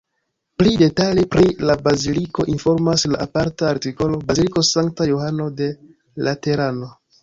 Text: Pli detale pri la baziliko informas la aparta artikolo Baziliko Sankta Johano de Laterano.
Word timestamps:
Pli 0.61 0.71
detale 0.81 1.25
pri 1.35 1.45
la 1.71 1.75
baziliko 1.89 2.47
informas 2.55 3.05
la 3.13 3.21
aparta 3.29 3.71
artikolo 3.75 4.23
Baziliko 4.33 4.67
Sankta 4.75 5.13
Johano 5.15 5.51
de 5.63 5.73
Laterano. 6.29 6.97